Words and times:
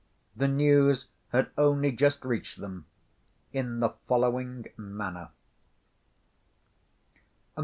The 0.35 0.47
news 0.47 1.09
had 1.29 1.51
only 1.59 1.91
just 1.91 2.25
reached 2.25 2.57
them 2.57 2.87
in 3.53 3.81
the 3.81 3.89
following 4.07 4.65
manner. 4.75 5.29